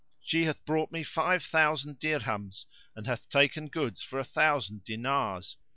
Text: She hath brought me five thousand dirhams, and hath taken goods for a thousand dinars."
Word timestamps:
She 0.19 0.45
hath 0.45 0.65
brought 0.65 0.91
me 0.91 1.03
five 1.03 1.43
thousand 1.43 1.99
dirhams, 1.99 2.65
and 2.95 3.05
hath 3.05 3.29
taken 3.29 3.67
goods 3.67 4.01
for 4.01 4.17
a 4.17 4.23
thousand 4.25 4.83
dinars." 4.83 5.57